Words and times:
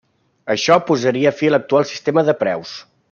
Això 0.53 0.77
posaria 0.87 1.33
fi 1.41 1.51
a 1.51 1.55
l'actual 1.57 1.87
sistema 1.91 2.25
de 2.31 2.37
preus. 2.41 2.73